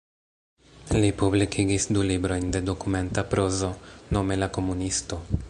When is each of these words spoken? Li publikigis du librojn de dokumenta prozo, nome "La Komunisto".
Li 1.03 1.11
publikigis 1.19 1.85
du 1.97 2.05
librojn 2.13 2.49
de 2.57 2.63
dokumenta 2.71 3.27
prozo, 3.35 3.71
nome 4.19 4.41
"La 4.45 4.51
Komunisto". 4.59 5.25